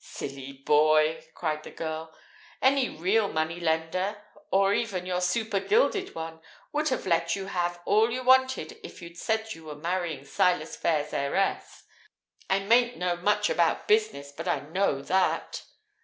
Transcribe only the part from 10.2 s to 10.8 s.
Silas